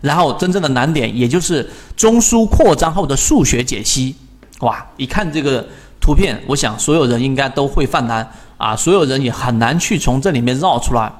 [0.00, 4.14] 然后真正的难点也就是中枢扩张后的数学解析。
[4.60, 5.66] 哇，一看这个
[6.00, 11.12] 图片，我想所有人应该都会犯难啊，所有人也很难去从这里面绕出来。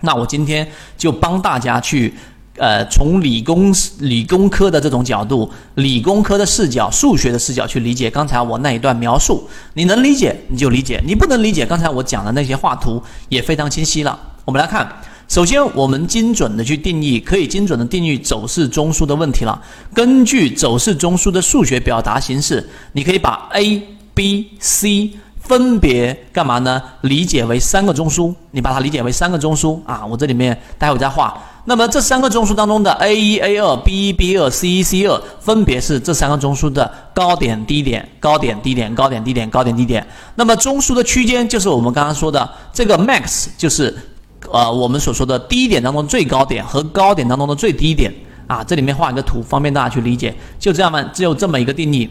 [0.00, 2.14] 那我今天就帮大家去。
[2.60, 14.18] 呃，从理工理工科的这种角度，理工科的视角，数学的视角去理解刚才我那一段描述，你能理解你就理解，你不能理解刚才我讲的那些画图也非常清晰了。
[14.44, 14.92] 我们来看，
[15.28, 19.60] 首先我们精准的去定义，可以精准的定义走势中枢的问题了。
[19.92, 23.80] 根据走势中枢的数学表达形式，你可以把 A、
[24.14, 26.82] B、C 分别干嘛呢？
[27.02, 30.04] 理解为三个中枢，你把它理解为三个中枢啊。
[30.04, 31.38] 我这里面待会再画。
[31.66, 40.06] 那么这三个中枢当中的 A 一、A 二、B 一、B 二、C 一、C 二，分别是这三个中枢的高点、低点、高点、低点、高点、低点、高点、低点。
[40.36, 43.94] 那么中枢的区间就是我们刚刚说的这个 max，就是
[44.52, 48.12] 呃我们所说的低点当中最高点和高点当中的最低点
[48.46, 48.62] 啊。
[48.64, 50.34] 这里面画一个图，方便大家去理解。
[50.58, 52.08] 就这样嘛，只有这么一个定义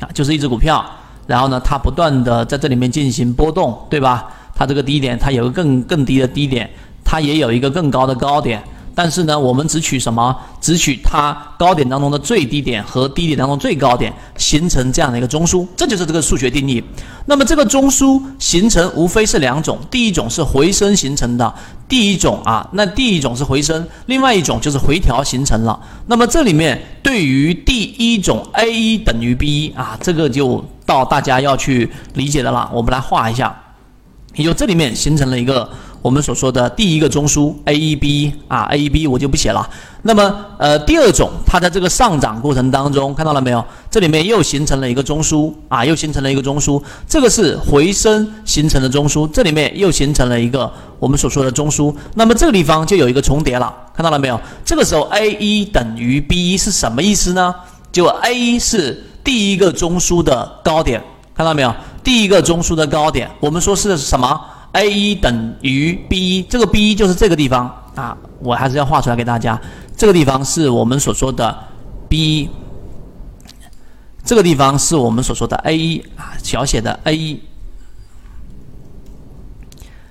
[0.00, 0.84] 啊，就是一只股票，
[1.26, 4.28] 然后呢，它不断的在这里面进行波动，对吧？
[4.54, 6.68] 它这个低点，它有个更更低的低点。
[7.04, 8.62] 它也有一个更高的高点，
[8.94, 10.36] 但是呢，我们只取什么？
[10.60, 16.82] 只取它高点当中的最低点和低点当中最高点，形成这样的一个中枢，这就是这个数学定义。
[17.26, 21.54] 那么这个中枢形成无非是两种，第一种是回升形成的，
[21.88, 25.80] 第一种啊，那第一种是回升，另外一种就是回调形成了。
[26.06, 32.70] 那么这里面对于第一种 A 一等于 B 一啊，这个就到大家要去理解的了。
[32.72, 33.56] 我们来画一下，
[34.34, 35.70] 也就这里面形成了一个。
[36.02, 39.66] 我们所说的第一个中枢 A 一 B 啊 A 一 B 我就不写了。
[40.02, 43.64] 那么呃第二种，它在这个上涨过程当中看到了没有？
[43.88, 46.82] 这里面又形成了一个中枢啊，又形成了一个中枢。
[47.08, 51.94] 这个是回升形成的中枢，这里面又形成了一个我们所说的中枢。
[52.14, 54.40] 那么这个地方就有一个重叠了，看到了没有？
[54.64, 57.54] 这个时候 A 一等于 B 一是什么意思呢？
[57.92, 61.00] 就 A 一是第一个中枢的高点，
[61.32, 61.72] 看到没有？
[62.02, 64.40] 第一个中枢的高点，我们说是什么
[64.72, 69.60] ？A 一等于 B 一，这个 B 一就是这个地方啊，我还是要画出来给大家。
[69.96, 71.56] 这个地方是我们所说的
[72.08, 72.50] B 一，
[74.24, 77.40] 这个地方是我们所说的 A 一啊，小写的 A 一，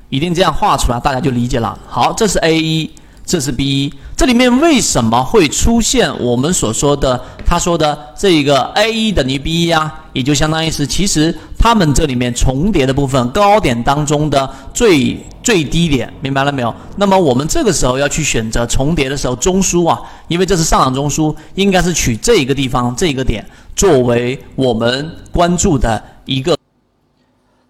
[0.10, 1.78] 一定这样画出来，大家就理解了。
[1.88, 2.92] 好，这是 A 一。
[3.24, 9.94] 这是 B 一，这里面为什么会出现我们所说的他说的这个 A 一等于 B 一呀？
[10.12, 16.74] 也就相当于是，其实他们这里面重叠的部分，高点当中的最最低点，明白了没有？
[16.98, 23.46] 那么我们这个时候要去选择重叠的时候，中枢啊，因为这是上涨中枢，应该是取这一个地方这个点
[23.76, 26.58] 作为我们关注的一个。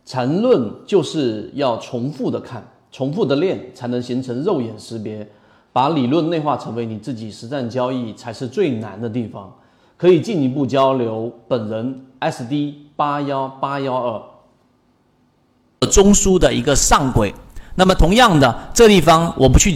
[0.05, 5.27] 缠论就是要重复的看，重复的练，才能形成肉眼识别。
[5.73, 9.53] 把理论内化成为你自己实战交易才是最难的地方。
[9.97, 17.33] 可以进一步交流，本人 SD 八幺八幺二中枢的一个上轨。
[17.73, 19.75] 那么同样的，这地方我不去。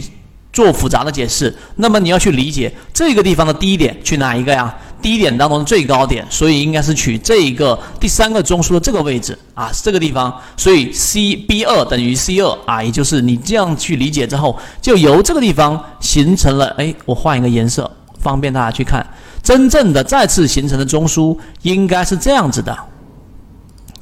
[0.52, 4.74] 做复杂的解释，那么你要去理解这个地方的低点取哪一个呀？
[5.02, 10.34] 低点当中的最高点，所以应该是取这一个第三个中枢的这个位置啊，这个地方。
[10.56, 16.68] 所以 C B 二等于 C 二啊，也就是你这样去理解之后，就由这个地方形成了。
[16.78, 19.06] 哎，我换一个颜色，方便大家去看。
[19.42, 22.74] 真正的再次形成的中枢应该是这样子的，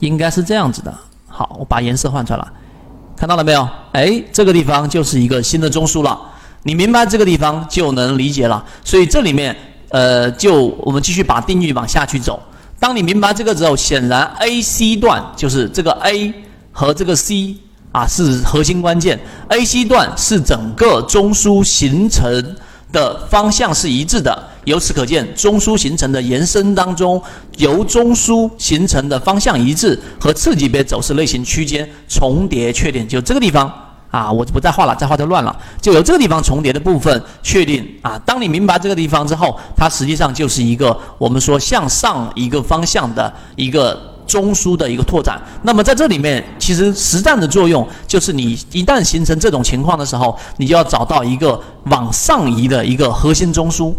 [0.01, 0.95] 应该是这样子的。
[1.27, 2.53] 好，我把颜色换出来了，
[3.17, 3.69] 看到了没有？
[3.93, 6.21] 哎，这个地方就是一个新的中枢了。
[6.63, 9.55] 你明白这个地方就能理解了，所以这里面，
[9.91, 12.43] 呃，就我们继续把定义往下去走。
[12.79, 16.33] 当你明白这个之后，显然 A C 段就是这个 A
[16.73, 17.57] 和这个 C
[17.93, 22.57] 啊是核心关键，A C 段是整个中枢形成
[22.95, 24.43] 的方向是一致的。
[24.65, 27.23] 由此可见，中枢形成的延伸当中，
[27.59, 33.71] 由中枢形成的方向一致和次级别走势类型区间重叠确定，就这个地方。
[34.11, 35.55] 啊，我就不再画了，再画就乱了。
[35.83, 38.17] 就由这个地方重叠的部分确定啊。
[38.25, 45.41] 当你明白这个地方之后，它实际上就是一个我们说向上一个方向的一个中枢的一个拓展。
[45.63, 53.95] 那么在这里面，其实实战的作用就是你一旦形成这种情况的时候，你就要找到一个往上移的一个核心中枢。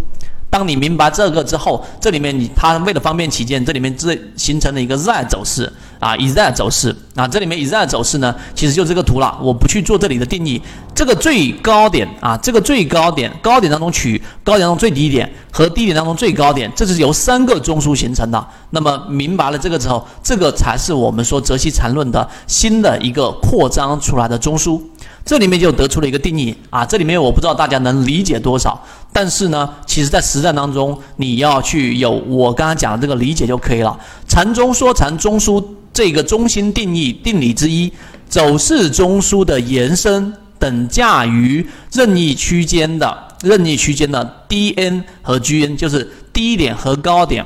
[0.56, 5.70] 当你明白这个之后，这里面你它为了方便起见，这里面这形成了一个 Z 走势。
[5.98, 9.38] 啊，以 Z 走势啊，这里面以 Z 走势呢，其实就这个图了。
[9.42, 10.62] 我不去做这里的定义。
[10.94, 18.48] 这个最高点啊，这个最高点，高点当中取高点当中最低点和低点当中最高点，这是由三个中枢形成的。
[18.70, 24.80] 那么明白了这个之后，这个才是我们说泽西缠论的新的一个扩张出来的中枢。
[25.26, 28.80] 这里面就得出了一个定义啊，这里面我不知道大家能理解多少。
[29.18, 33.98] 但是呢，其实在实战当中，你要去有我刚刚讲的这个理解就可以了。
[34.28, 35.64] 禅中说禅，中枢
[35.94, 37.90] 这个中心定义定理之一，
[38.28, 47.46] 走势中枢的延伸等价于任意区间的任意区间的 dn 和 gn，就是低点和高点。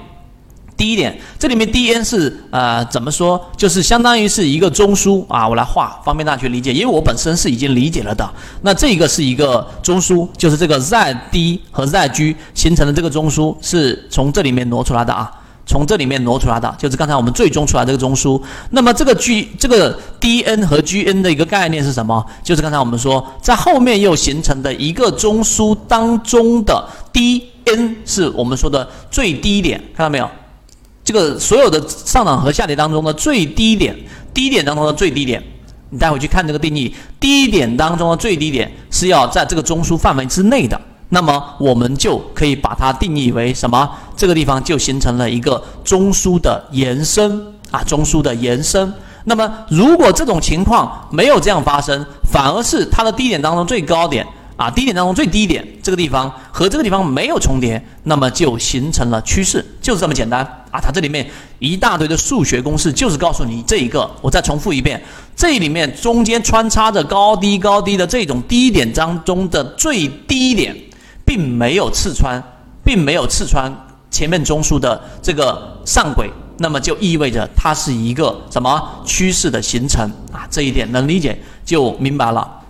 [0.80, 3.40] 低点，这里面 D N 是呃怎么说？
[3.58, 6.72] 就是相当于是一个中枢啊，我来画，方便大家去理解。
[6.72, 8.28] 因为我本身是已经理解了的。
[8.62, 15.30] 那这个是一个中枢，就是这个 Z D 和 Z G 形成的这个中枢，是从这里面挪出来的啊，
[15.66, 18.42] 从这里面挪出来的，就是刚才我们最终出来这个中枢。
[18.70, 22.26] 那么这个 G 这个 D N 和 G N 的一个概念是什么？
[22.42, 30.30] 就是刚才我们说，在后面又形成的一个中枢当中的 D N 是我们说的最低点，看到没有？
[31.10, 33.98] 这个所有的上涨和下跌当中的最低点，
[34.32, 35.44] 低点当中的最低点，
[35.90, 40.80] 你待会去看这个定义，低点当中的最低点是要在这个中枢范围之内的，
[41.10, 43.90] 那么我们就可以把它定义为什么？
[44.16, 48.94] 这个地方就形成了一个中枢的延伸啊，中枢的延伸。
[49.24, 54.24] 那么如果这种情况没有这样发生，反而是它的低点当中最高点。
[54.60, 60.82] 啊，低点当中最低点这个地方和这个地方没有重叠，那么就形成了趋势，就是这么简单啊！
[60.82, 61.26] 它这里面
[61.60, 64.12] 一大堆的数学公式，就是告诉你这一个。
[64.20, 65.02] 我再重复一遍，
[65.34, 70.76] 这里面中间穿插着高低高低的这种低点当中的最低点，
[71.26, 72.44] 并没有刺穿，
[72.84, 73.74] 并没有刺穿
[74.12, 80.46] 前面中枢的这个上轨，那么就意味着它是一个什么趋势的形成啊？
[80.52, 82.60] 这一点能理解就明白了。